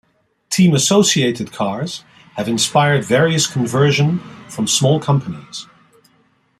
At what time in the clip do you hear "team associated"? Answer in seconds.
0.49-1.51